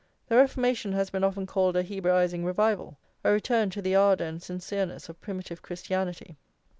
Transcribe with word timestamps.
The 0.29 0.35
Reformation 0.37 0.93
has 0.93 1.11
been 1.11 1.23
often 1.23 1.45
called 1.45 1.75
a 1.77 1.83
Hebraising 1.83 2.43
revival, 2.43 2.97
a 3.23 3.31
return 3.31 3.69
to 3.69 3.83
the 3.83 3.95
ardour 3.95 4.25
and 4.25 4.39
sincereness 4.41 5.09
of 5.09 5.21
primitive 5.21 5.61
Christianity. 5.61 6.37